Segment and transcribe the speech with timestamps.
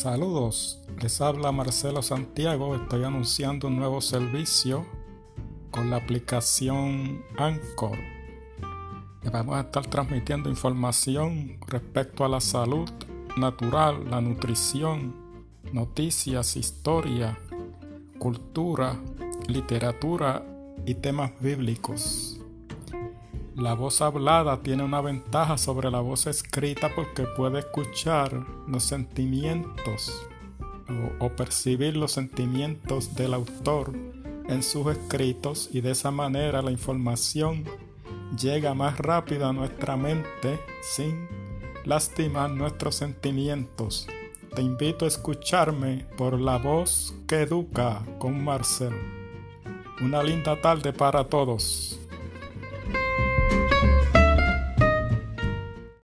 [0.00, 2.74] Saludos, les habla Marcelo Santiago.
[2.74, 4.86] Estoy anunciando un nuevo servicio
[5.70, 7.98] con la aplicación Anchor.
[9.30, 12.88] Vamos a estar transmitiendo información respecto a la salud
[13.36, 15.14] natural, la nutrición,
[15.70, 17.38] noticias, historia,
[18.18, 18.98] cultura,
[19.48, 20.42] literatura
[20.86, 22.39] y temas bíblicos.
[23.60, 28.32] La voz hablada tiene una ventaja sobre la voz escrita porque puede escuchar
[28.66, 30.10] los sentimientos
[31.20, 33.92] o, percibir los sentimientos del autor
[34.48, 37.66] en sus escritos y de esa manera la información
[38.34, 41.28] llega más rápido a nuestra mente sin
[41.84, 44.06] lastimar nuestros sentimientos.
[44.54, 48.94] Te invito a escucharme por la voz que educa con Marcel.
[50.00, 51.99] Una linda tarde para todos.